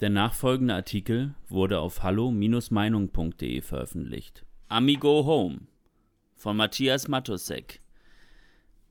[0.00, 4.44] Der nachfolgende Artikel wurde auf hallo-meinung.de veröffentlicht.
[4.68, 5.60] Amigo Home
[6.34, 7.80] von Matthias Matusek.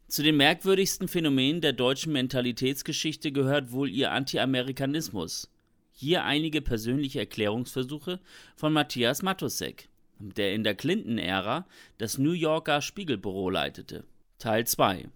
[0.07, 5.51] Zu den merkwürdigsten Phänomenen der deutschen Mentalitätsgeschichte gehört wohl ihr Anti-Amerikanismus.
[5.91, 8.19] Hier einige persönliche Erklärungsversuche
[8.55, 11.67] von Matthias Matusek, der in der Clinton-Ära
[11.99, 14.05] das New Yorker Spiegelbüro leitete.
[14.39, 15.07] Teil 2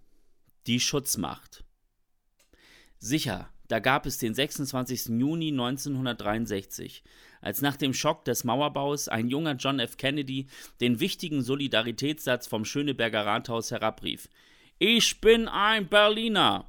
[0.68, 1.64] Die Schutzmacht
[3.00, 5.18] Sicher, da gab es den 26.
[5.18, 7.02] Juni 1963,
[7.40, 9.96] als nach dem Schock des Mauerbaus ein junger John F.
[9.96, 10.48] Kennedy
[10.82, 14.28] den wichtigen Solidaritätssatz vom Schöneberger Rathaus herabrief.
[14.78, 16.66] Ich bin ein Berliner.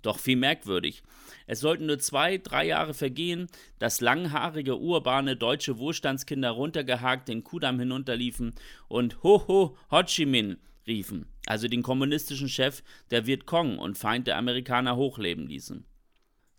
[0.00, 1.02] Doch viel merkwürdig.
[1.46, 7.78] Es sollten nur zwei, drei Jahre vergehen, dass langhaarige, urbane deutsche Wohlstandskinder runtergehakt den Kudamm
[7.78, 8.54] hinunterliefen
[8.88, 10.56] und Ho Ho Ho Chi Minh
[10.86, 15.86] riefen also den kommunistischen Chef der Vietcong und Feind der Amerikaner hochleben ließen.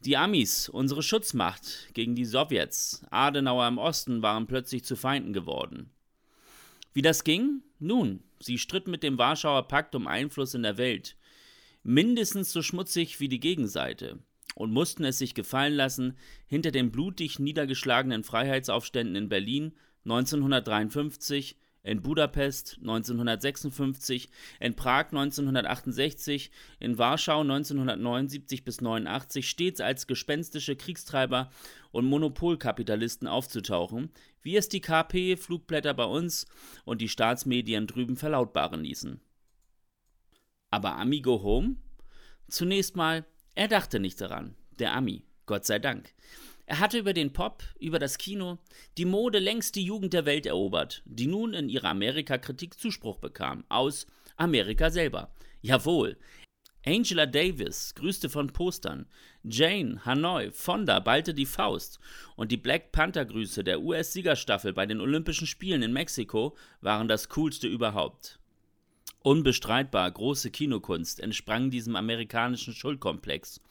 [0.01, 5.89] Die Amis, unsere Schutzmacht gegen die Sowjets, Adenauer im Osten, waren plötzlich zu Feinden geworden.
[6.93, 7.63] Wie das ging?
[7.79, 11.17] Nun, sie stritten mit dem Warschauer Pakt um Einfluss in der Welt,
[11.83, 14.19] mindestens so schmutzig wie die Gegenseite,
[14.55, 19.73] und mussten es sich gefallen lassen, hinter den blutig niedergeschlagenen Freiheitsaufständen in Berlin
[20.05, 21.57] 1953
[21.87, 24.27] in Budapest 1956,
[24.59, 31.49] in Prag 1968, in Warschau 1979 bis 89 stets als gespenstische Kriegstreiber
[31.91, 36.45] und Monopolkapitalisten aufzutauchen, wie es die KP-Flugblätter bei uns
[36.83, 39.21] und die Staatsmedien drüben verlautbaren ließen.
[40.69, 41.77] Aber Amigo Home?
[42.49, 46.13] Zunächst mal, er dachte nicht daran, der Ami, Gott sei Dank.
[46.69, 48.57] Er hatte über den Pop, über das Kino,
[48.97, 53.63] die Mode längst die Jugend der Welt erobert, die nun in ihrer Amerika-Kritik Zuspruch bekam,
[53.69, 55.31] aus Amerika selber.
[55.61, 56.17] Jawohl.
[56.85, 59.07] Angela Davis grüßte von Postern,
[59.43, 61.99] Jane, Hanoi, Fonda ballte die Faust
[62.35, 67.67] und die Black Panther-Grüße der US-Siegerstaffel bei den Olympischen Spielen in Mexiko waren das coolste
[67.67, 68.39] überhaupt.
[69.23, 73.61] Unbestreitbar große Kinokunst entsprang diesem amerikanischen Schuldkomplex.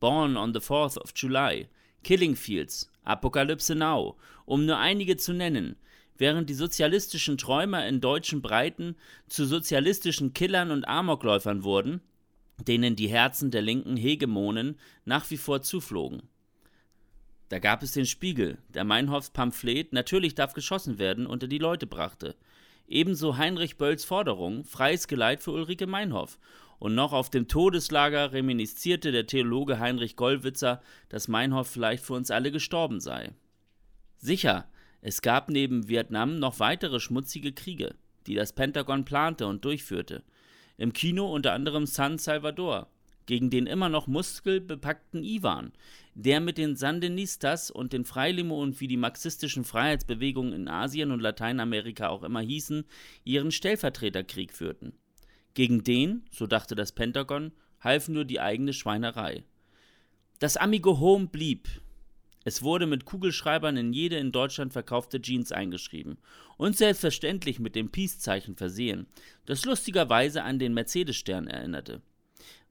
[0.00, 1.68] Born on the 4th of July,
[2.02, 5.76] Killing Fields, Apokalypse Now, um nur einige zu nennen,
[6.16, 8.96] während die sozialistischen Träumer in deutschen Breiten
[9.28, 12.00] zu sozialistischen Killern und Amokläufern wurden,
[12.66, 16.22] denen die Herzen der linken Hegemonen nach wie vor zuflogen.
[17.48, 21.86] Da gab es den Spiegel, der Meinhoffs Pamphlet Natürlich darf geschossen werden unter die Leute
[21.86, 22.34] brachte.
[22.88, 26.38] Ebenso Heinrich Bölls Forderung Freies Geleit für Ulrike Meinhoff
[26.78, 32.30] und noch auf dem Todeslager reminiszierte der Theologe Heinrich Gollwitzer, dass Meinhof vielleicht für uns
[32.30, 33.32] alle gestorben sei.
[34.18, 34.68] Sicher,
[35.00, 37.94] es gab neben Vietnam noch weitere schmutzige Kriege,
[38.26, 40.24] die das Pentagon plante und durchführte.
[40.78, 42.88] Im Kino unter anderem San Salvador,
[43.26, 45.72] gegen den immer noch muskelbepackten Ivan,
[46.14, 51.20] der mit den Sandinistas und den Freilimo und wie die marxistischen Freiheitsbewegungen in Asien und
[51.20, 52.84] Lateinamerika auch immer hießen,
[53.24, 54.94] ihren Stellvertreterkrieg führten.
[55.56, 57.50] Gegen den, so dachte das Pentagon,
[57.80, 59.42] half nur die eigene Schweinerei.
[60.38, 61.66] Das Amigo Home blieb.
[62.44, 66.18] Es wurde mit Kugelschreibern in jede in Deutschland verkaufte Jeans eingeschrieben
[66.58, 69.06] und selbstverständlich mit dem Peace-Zeichen versehen,
[69.46, 72.02] das lustigerweise an den Mercedes-Stern erinnerte.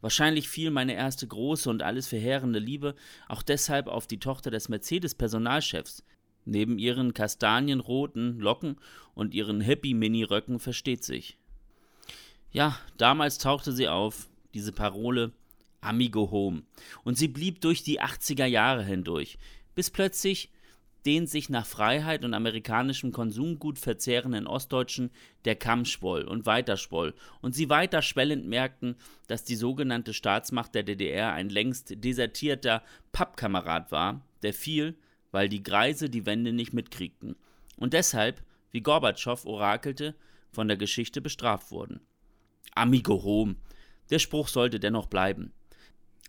[0.02, 2.94] Wahrscheinlich fiel meine erste große und alles verheerende Liebe
[3.28, 6.04] auch deshalb auf die Tochter des Mercedes-Personalchefs.
[6.46, 8.76] Neben ihren kastanienroten Locken
[9.16, 11.40] und ihren Hippie-Mini-Röcken versteht sich.
[12.56, 15.34] Ja, damals tauchte sie auf, diese Parole
[15.82, 16.64] Amigo Home.
[17.04, 19.38] Und sie blieb durch die 80er Jahre hindurch,
[19.76, 20.54] bis plötzlich
[21.06, 25.12] den sich nach Freiheit und amerikanischem Konsumgut verzehrenden Ostdeutschen
[25.44, 28.96] der Kamm schwoll und weiter schwoll und sie weiter schwellend merkten,
[29.28, 34.98] dass die sogenannte Staatsmacht der DDR ein längst desertierter Pappkamerad war, der fiel,
[35.32, 37.36] weil die Greise die Wende nicht mitkriegten
[37.76, 40.16] und deshalb, wie Gorbatschow orakelte,
[40.54, 42.00] von der Geschichte bestraft wurden.
[42.74, 43.56] Amigo Home.
[44.10, 45.54] Der Spruch sollte dennoch bleiben.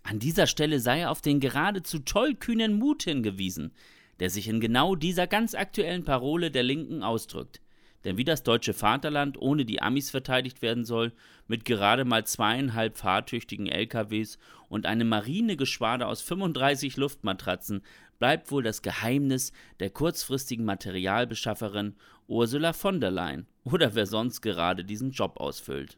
[0.03, 3.73] An dieser Stelle sei auf den geradezu tollkühnen Mut hingewiesen,
[4.19, 7.61] der sich in genau dieser ganz aktuellen Parole der Linken ausdrückt.
[8.05, 11.11] Denn wie das deutsche Vaterland ohne die Amis verteidigt werden soll,
[11.47, 14.37] mit gerade mal zweieinhalb fahrtüchtigen LKWs
[14.69, 17.81] und einem Marinegeschwader aus 35 Luftmatratzen,
[18.17, 21.95] bleibt wohl das Geheimnis der kurzfristigen Materialbeschafferin
[22.27, 25.97] Ursula von der Leyen oder wer sonst gerade diesen Job ausfüllt.